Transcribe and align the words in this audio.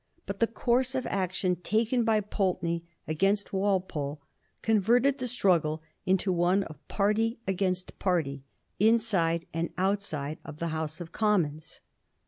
But 0.25 0.39
the 0.39 0.47
course 0.47 0.95
of 0.95 1.05
action 1.05 1.57
taken 1.57 2.03
by 2.03 2.21
Pulteney 2.21 2.83
against 3.07 3.53
Walpole 3.53 4.19
converted 4.63 5.19
the 5.19 5.27
struggle 5.27 5.83
into 6.07 6.33
one 6.33 6.63
of 6.63 6.87
party 6.87 7.37
against 7.45 7.99
party, 7.99 8.43
inside 8.79 9.45
and 9.53 9.69
outside 9.77 10.39
of 10.43 10.57
the 10.57 10.69
House 10.69 11.01
of 11.01 11.11
Commons. 11.11 11.81